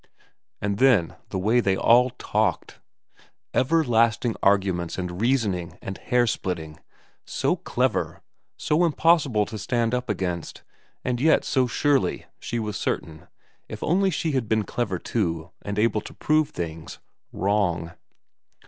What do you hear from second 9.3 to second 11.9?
to stand up against, and yet so